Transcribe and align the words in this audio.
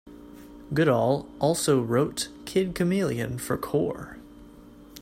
Goodall 0.73 1.29
also 1.37 1.79
wrote 1.79 2.29
Kid 2.47 2.73
Chameleon 2.73 3.37
for 3.37 3.55
Cor!! 3.55 4.17